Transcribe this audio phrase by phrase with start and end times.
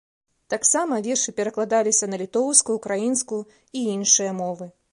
[0.53, 3.41] Таксама вершы перакладаліся на літоўскую, украінскую
[3.77, 4.65] і іншыя мовы.